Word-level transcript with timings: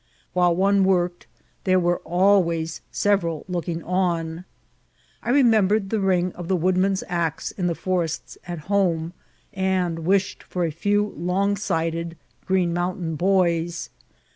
While 0.33 0.55
one 0.55 0.83
worked 0.83 1.27
there 1.63 1.79
were 1.79 1.99
always 1.99 2.81
several 2.91 3.45
looking 3.47 3.83
on. 3.83 4.45
I 5.21 5.29
remembered 5.29 5.91
the 5.91 5.99
ring 5.99 6.31
of 6.33 6.47
the 6.47 6.55
woodman's 6.55 7.03
axe 7.07 7.51
in 7.51 7.67
the 7.67 7.75
forests 7.75 8.35
at 8.47 8.61
home, 8.61 9.13
and 9.53 9.99
wished 9.99 10.41
for 10.41 10.65
a 10.65 10.71
few 10.71 11.13
long 11.15 11.55
sided 11.55 12.17
Ghreen 12.47 12.73
Mountain 12.73 13.15
boys. 13.15 13.91